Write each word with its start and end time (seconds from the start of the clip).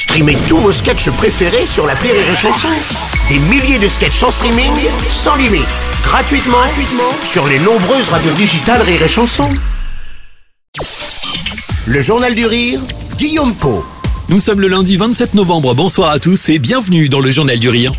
Streamez 0.00 0.38
tous 0.48 0.56
vos 0.56 0.72
sketchs 0.72 1.10
préférés 1.10 1.66
sur 1.66 1.86
la 1.86 1.92
Rire 1.92 2.14
et 2.14 2.34
Chanson. 2.34 2.68
Des 3.28 3.38
milliers 3.38 3.78
de 3.78 3.86
sketchs 3.86 4.22
en 4.22 4.30
streaming, 4.30 4.72
sans 5.10 5.36
limite, 5.36 5.66
gratuitement, 6.02 6.56
gratuitement 6.56 7.12
sur 7.22 7.46
les 7.46 7.58
nombreuses 7.58 8.08
radios 8.08 8.32
digitales 8.32 8.80
Rire 8.80 9.02
et 9.02 9.08
Chanson. 9.08 9.50
Le 11.84 12.00
Journal 12.00 12.34
du 12.34 12.46
Rire, 12.46 12.80
Guillaume 13.18 13.54
Po. 13.54 13.84
Nous 14.30 14.40
sommes 14.40 14.62
le 14.62 14.68
lundi 14.68 14.96
27 14.96 15.34
novembre, 15.34 15.74
bonsoir 15.74 16.08
à 16.08 16.18
tous 16.18 16.48
et 16.48 16.58
bienvenue 16.58 17.10
dans 17.10 17.20
le 17.20 17.30
Journal 17.30 17.58
du 17.58 17.68
Rire. 17.68 17.92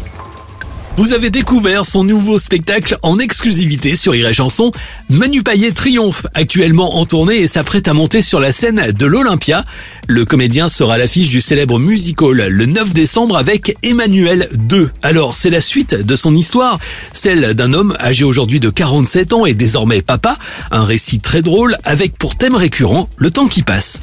Vous 0.98 1.14
avez 1.14 1.30
découvert 1.30 1.86
son 1.86 2.04
nouveau 2.04 2.38
spectacle 2.38 2.98
en 3.02 3.18
exclusivité 3.18 3.96
sur 3.96 4.14
et 4.14 4.34
Chanson. 4.34 4.72
Manu 5.10 5.42
Payet 5.42 5.72
triomphe 5.72 6.28
actuellement 6.34 6.98
en 6.98 7.06
tournée 7.06 7.38
et 7.38 7.48
s'apprête 7.48 7.88
à 7.88 7.94
monter 7.94 8.22
sur 8.22 8.40
la 8.40 8.52
scène 8.52 8.92
de 8.92 9.06
l'Olympia. 9.06 9.64
Le 10.08 10.26
comédien 10.26 10.68
sera 10.70 10.98
l'affiche 10.98 11.30
du 11.30 11.40
célèbre 11.40 11.80
musical 11.80 12.48
le 12.48 12.66
9 12.66 12.94
décembre 12.94 13.38
avec 13.38 13.78
Emmanuel 13.84 14.50
II. 14.72 14.88
Alors, 15.02 15.34
c'est 15.34 15.50
la 15.50 15.62
suite 15.62 15.96
de 15.96 16.16
son 16.16 16.36
histoire, 16.36 16.78
celle 17.14 17.54
d'un 17.54 17.74
homme 17.74 17.96
âgé 18.00 18.26
aujourd'hui 18.26 18.60
de 18.60 18.70
47 18.70 19.34
ans 19.34 19.46
et 19.46 19.54
désormais 19.54 20.02
papa. 20.02 20.38
Un 20.72 20.84
récit 20.84 21.20
très 21.20 21.42
drôle 21.42 21.78
avec 21.86 22.18
pour 22.18 22.36
thème 22.36 22.56
récurrent 22.56 23.10
le 23.16 23.32
temps 23.32 23.48
qui 23.48 23.64
passe. 23.64 24.02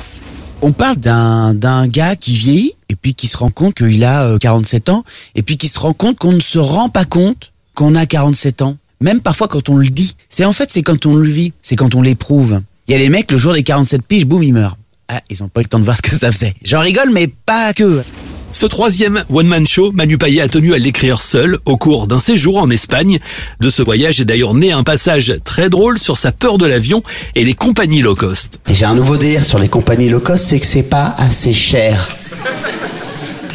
On 0.61 0.73
parle 0.73 0.97
d'un 0.97 1.55
d'un 1.55 1.87
gars 1.87 2.17
qui 2.17 2.33
vieillit 2.33 2.73
et 2.89 2.97
puis 2.97 3.15
qui 3.15 3.29
se 3.29 3.37
rend 3.37 3.51
compte 3.51 3.75
qu'il 3.75 4.03
a 4.03 4.25
euh, 4.25 4.39
47 4.39 4.89
ans 4.89 5.05
et 5.37 5.43
puis 5.43 5.57
qui 5.57 5.69
se 5.69 5.79
rend 5.79 5.93
compte 5.93 6.19
qu'on 6.19 6.33
ne 6.33 6.41
se 6.41 6.59
rend 6.59 6.89
pas 6.89 7.05
compte 7.05 7.53
qu'on 7.75 7.95
a 7.95 8.07
47 8.07 8.63
ans. 8.63 8.77
Même 9.01 9.21
parfois 9.21 9.47
quand 9.47 9.69
on 9.69 9.77
le 9.77 9.89
dit. 9.89 10.17
C'est 10.29 10.45
en 10.45 10.53
fait 10.53 10.69
c'est 10.71 10.83
quand 10.83 11.07
on 11.07 11.15
le 11.15 11.29
vit, 11.29 11.53
c'est 11.63 11.77
quand 11.77 11.95
on 11.95 12.03
l'éprouve. 12.03 12.61
Il 12.89 12.93
y 12.93 12.95
a 12.97 12.99
les 12.99 13.09
mecs 13.09 13.31
le 13.31 13.39
jour 13.39 13.53
des 13.53 13.63
47 13.63 14.03
piges, 14.03 14.27
boum, 14.27 14.43
ils 14.43 14.53
meurent. 14.53 14.77
Ah, 15.07 15.21
ils 15.31 15.43
ont 15.45 15.49
pas 15.49 15.61
eu 15.61 15.63
le 15.63 15.69
temps 15.69 15.79
de 15.79 15.85
voir 15.85 15.97
ce 15.97 16.03
que 16.03 16.11
ça 16.11 16.33
faisait. 16.33 16.55
J'en 16.65 16.81
rigole 16.81 17.11
mais 17.13 17.29
pas 17.29 17.73
que. 17.73 18.03
Ce 18.51 18.67
troisième 18.67 19.23
one-man 19.31 19.67
show, 19.67 19.93
Manu 19.93 20.17
Payet 20.17 20.41
a 20.41 20.49
tenu 20.49 20.75
à 20.75 20.79
l'écrire 20.79 21.21
seul 21.21 21.59
au 21.67 21.77
cours 21.77 22.07
d'un 22.07 22.19
séjour 22.19 22.57
en 22.57 22.71
Espagne. 22.71 23.19
De 23.61 23.69
ce 23.69 23.83
voyage 23.83 24.21
est 24.21 24.25
d'ailleurs 24.25 24.55
né 24.55 24.73
un 24.73 24.83
passage 24.83 25.35
très 25.45 25.69
drôle 25.69 25.99
sur 25.99 26.17
sa 26.17 26.33
peur 26.33 26.57
de 26.59 26.65
l'avion 26.67 27.03
et 27.35 27.45
les 27.45 27.53
compagnies 27.53 28.01
low 28.01 28.15
cost. 28.15 28.59
J'ai 28.69 28.87
un 28.87 28.95
nouveau 28.95 29.17
délire 29.17 29.45
sur 29.45 29.59
les 29.59 29.69
compagnies 29.69 30.09
low 30.09 30.21
cost, 30.21 30.47
c'est 30.47 30.59
que 30.59 30.67
c'est 30.67 30.83
pas 30.83 31.15
assez 31.19 31.53
cher. 31.53 32.11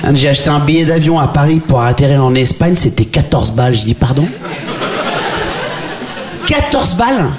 Hein, 0.04 0.14
J'ai 0.16 0.30
acheté 0.30 0.50
un 0.50 0.60
billet 0.60 0.86
d'avion 0.86 1.20
à 1.20 1.28
Paris 1.28 1.60
pour 1.60 1.82
atterrir 1.82 2.24
en 2.24 2.36
Espagne, 2.36 2.76
c'était 2.76 3.06
14 3.06 3.54
balles. 3.54 3.74
Je 3.76 3.84
dis 3.84 3.96
pardon? 3.96 4.28
14 6.48 6.96
balles? 6.96 7.30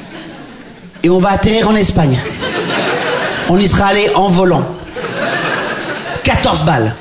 Et 1.05 1.09
on 1.11 1.19
va 1.19 1.31
atterrir 1.31 1.69
en 1.69 1.77
Espagne. 1.77 2.19
On 3.49 3.59
y 3.59 3.69
sera 3.69 3.87
allé 3.87 4.09
en 4.15 4.29
volant. 4.29 4.67
14 6.25 6.65
balles. 6.65 6.95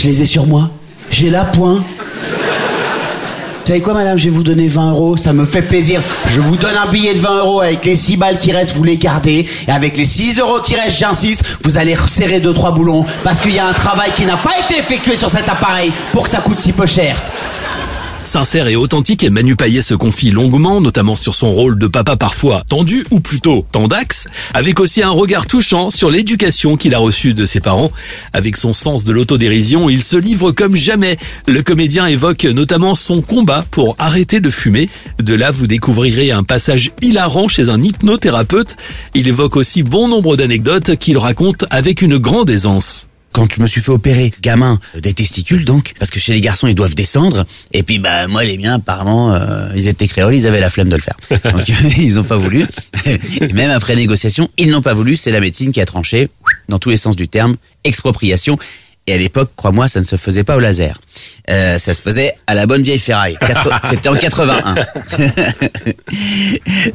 Je 0.00 0.06
les 0.06 0.22
ai 0.22 0.24
sur 0.24 0.46
moi. 0.46 0.70
J'ai 1.10 1.28
la 1.28 1.44
point. 1.44 1.74
Vous 1.74 3.66
savez 3.66 3.82
quoi, 3.82 3.92
madame 3.92 4.16
Je 4.16 4.24
vais 4.24 4.30
vous 4.30 4.42
donner 4.42 4.66
20 4.66 4.92
euros, 4.92 5.18
ça 5.18 5.34
me 5.34 5.44
fait 5.44 5.60
plaisir. 5.60 6.02
Je 6.26 6.40
vous 6.40 6.56
donne 6.56 6.74
un 6.74 6.90
billet 6.90 7.12
de 7.12 7.18
20 7.18 7.36
euros 7.40 7.60
avec 7.60 7.84
les 7.84 7.96
6 7.96 8.16
balles 8.16 8.38
qui 8.38 8.50
restent, 8.50 8.74
vous 8.74 8.82
les 8.82 8.96
gardez. 8.96 9.46
Et 9.68 9.70
avec 9.70 9.98
les 9.98 10.06
6 10.06 10.38
euros 10.38 10.60
qui 10.60 10.74
restent, 10.74 10.96
j'insiste, 10.96 11.44
vous 11.64 11.76
allez 11.76 11.94
resserrer 11.94 12.40
2-3 12.40 12.74
boulons. 12.74 13.04
Parce 13.22 13.42
qu'il 13.42 13.52
y 13.52 13.58
a 13.58 13.66
un 13.66 13.74
travail 13.74 14.10
qui 14.16 14.24
n'a 14.24 14.38
pas 14.38 14.54
été 14.64 14.78
effectué 14.78 15.16
sur 15.16 15.30
cet 15.30 15.50
appareil 15.50 15.92
pour 16.12 16.22
que 16.22 16.30
ça 16.30 16.40
coûte 16.40 16.58
si 16.58 16.72
peu 16.72 16.86
cher. 16.86 17.22
Sincère 18.22 18.68
et 18.68 18.76
authentique, 18.76 19.24
Manu 19.30 19.56
Payet 19.56 19.80
se 19.80 19.94
confie 19.94 20.30
longuement, 20.30 20.80
notamment 20.80 21.16
sur 21.16 21.34
son 21.34 21.50
rôle 21.50 21.78
de 21.78 21.86
papa 21.86 22.16
parfois 22.16 22.62
tendu, 22.68 23.04
ou 23.10 23.18
plutôt 23.18 23.66
tendax, 23.72 24.28
avec 24.52 24.78
aussi 24.78 25.02
un 25.02 25.10
regard 25.10 25.46
touchant 25.46 25.90
sur 25.90 26.10
l'éducation 26.10 26.76
qu'il 26.76 26.94
a 26.94 26.98
reçue 26.98 27.32
de 27.32 27.46
ses 27.46 27.60
parents. 27.60 27.90
Avec 28.32 28.56
son 28.56 28.72
sens 28.72 29.04
de 29.04 29.12
l'autodérision, 29.12 29.88
il 29.88 30.02
se 30.02 30.16
livre 30.16 30.52
comme 30.52 30.76
jamais. 30.76 31.16
Le 31.46 31.62
comédien 31.62 32.06
évoque 32.06 32.44
notamment 32.44 32.94
son 32.94 33.22
combat 33.22 33.64
pour 33.70 33.96
arrêter 33.98 34.40
de 34.40 34.50
fumer. 34.50 34.88
De 35.18 35.34
là, 35.34 35.50
vous 35.50 35.66
découvrirez 35.66 36.30
un 36.30 36.44
passage 36.44 36.92
hilarant 37.00 37.48
chez 37.48 37.68
un 37.68 37.82
hypnothérapeute. 37.82 38.76
Il 39.14 39.28
évoque 39.28 39.56
aussi 39.56 39.82
bon 39.82 40.08
nombre 40.08 40.36
d'anecdotes 40.36 40.96
qu'il 40.96 41.18
raconte 41.18 41.64
avec 41.70 42.02
une 42.02 42.18
grande 42.18 42.50
aisance. 42.50 43.09
Quand 43.32 43.52
je 43.52 43.60
me 43.60 43.66
suis 43.66 43.80
fait 43.80 43.92
opérer, 43.92 44.32
gamin, 44.42 44.80
euh, 44.96 45.00
des 45.00 45.14
testicules 45.14 45.64
donc, 45.64 45.92
parce 45.98 46.10
que 46.10 46.18
chez 46.18 46.32
les 46.32 46.40
garçons 46.40 46.66
ils 46.66 46.74
doivent 46.74 46.94
descendre, 46.94 47.46
et 47.72 47.82
puis 47.82 47.98
bah 47.98 48.26
moi 48.26 48.44
les 48.44 48.58
miens 48.58 48.74
apparemment 48.74 49.32
euh, 49.32 49.68
ils 49.74 49.88
étaient 49.88 50.08
créoles, 50.08 50.34
ils 50.34 50.46
avaient 50.46 50.60
la 50.60 50.70
flemme 50.70 50.88
de 50.88 50.96
le 50.96 51.02
faire. 51.02 51.16
Donc 51.52 51.68
ils 51.98 52.18
ont 52.18 52.24
pas 52.24 52.36
voulu. 52.36 52.66
Et 53.06 53.52
même 53.52 53.70
après 53.70 53.94
négociation, 53.96 54.48
ils 54.58 54.70
n'ont 54.70 54.82
pas 54.82 54.94
voulu, 54.94 55.16
c'est 55.16 55.30
la 55.30 55.40
médecine 55.40 55.72
qui 55.72 55.80
a 55.80 55.86
tranché, 55.86 56.28
dans 56.68 56.78
tous 56.78 56.90
les 56.90 56.96
sens 56.96 57.16
du 57.16 57.28
terme, 57.28 57.56
expropriation. 57.84 58.58
Et 59.10 59.14
à 59.14 59.16
l'époque, 59.16 59.50
crois-moi, 59.56 59.88
ça 59.88 59.98
ne 59.98 60.04
se 60.04 60.14
faisait 60.14 60.44
pas 60.44 60.56
au 60.56 60.60
laser. 60.60 61.00
Euh, 61.50 61.78
ça 61.78 61.94
se 61.94 62.00
faisait 62.00 62.32
à 62.46 62.54
la 62.54 62.66
bonne 62.66 62.80
vieille 62.80 63.00
ferraille. 63.00 63.36
C'était 63.90 64.08
en 64.08 64.14
81. 64.14 64.76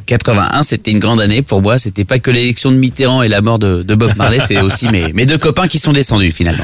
81, 0.06 0.64
c'était 0.64 0.92
une 0.92 1.00
grande 1.00 1.20
année 1.20 1.42
pour 1.42 1.62
moi. 1.62 1.78
C'était 1.78 2.06
pas 2.06 2.20
que 2.20 2.32
l'élection 2.32 2.72
de 2.72 2.78
Mitterrand 2.78 3.22
et 3.22 3.28
la 3.28 3.42
mort 3.42 3.60
de, 3.60 3.84
de 3.84 3.96
Bob 3.96 4.16
Marley, 4.16 4.40
c'est 4.48 4.62
aussi 4.62 4.88
mes, 4.88 5.12
mes 5.12 5.26
deux 5.26 5.38
copains 5.38 5.68
qui 5.68 5.78
sont 5.78 5.92
descendus 5.92 6.32
finalement. 6.32 6.64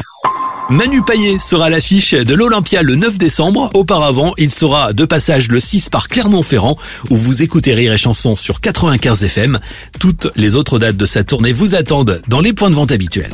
Manu 0.69 1.01
Payet 1.01 1.37
sera 1.37 1.65
à 1.65 1.69
l'affiche 1.69 2.13
de 2.13 2.33
l'Olympia 2.33 2.81
le 2.81 2.95
9 2.95 3.17
décembre. 3.17 3.71
Auparavant, 3.73 4.33
il 4.37 4.51
sera 4.51 4.93
de 4.93 5.03
passage 5.03 5.49
le 5.49 5.59
6 5.59 5.89
par 5.89 6.07
Clermont-Ferrand, 6.07 6.77
où 7.09 7.17
vous 7.17 7.43
écoutez 7.43 7.73
Rire 7.73 7.91
et 7.91 7.97
Chanson 7.97 8.37
sur 8.37 8.61
95 8.61 9.25
FM. 9.25 9.59
Toutes 9.99 10.29
les 10.37 10.55
autres 10.55 10.79
dates 10.79 10.95
de 10.95 11.05
sa 11.05 11.25
tournée 11.25 11.51
vous 11.51 11.75
attendent 11.75 12.21
dans 12.29 12.39
les 12.39 12.53
points 12.53 12.69
de 12.69 12.75
vente 12.75 12.93
habituels. 12.93 13.31